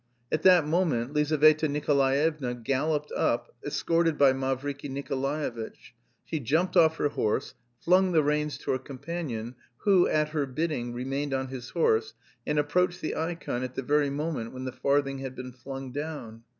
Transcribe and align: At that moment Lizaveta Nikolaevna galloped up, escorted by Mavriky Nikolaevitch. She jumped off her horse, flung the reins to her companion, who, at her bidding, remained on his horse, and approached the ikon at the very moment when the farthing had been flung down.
At 0.31 0.41
that 0.41 0.65
moment 0.65 1.13
Lizaveta 1.13 1.67
Nikolaevna 1.69 2.55
galloped 2.55 3.11
up, 3.11 3.53
escorted 3.63 4.17
by 4.17 4.33
Mavriky 4.33 4.89
Nikolaevitch. 4.89 5.93
She 6.25 6.39
jumped 6.39 6.75
off 6.75 6.95
her 6.97 7.09
horse, 7.09 7.53
flung 7.79 8.11
the 8.11 8.23
reins 8.23 8.57
to 8.57 8.71
her 8.71 8.79
companion, 8.79 9.53
who, 9.83 10.07
at 10.07 10.29
her 10.29 10.47
bidding, 10.47 10.91
remained 10.91 11.35
on 11.35 11.49
his 11.49 11.69
horse, 11.69 12.15
and 12.47 12.57
approached 12.57 13.01
the 13.01 13.13
ikon 13.15 13.61
at 13.61 13.75
the 13.75 13.83
very 13.83 14.09
moment 14.09 14.53
when 14.53 14.65
the 14.65 14.71
farthing 14.71 15.19
had 15.19 15.35
been 15.35 15.51
flung 15.51 15.91
down. 15.91 16.45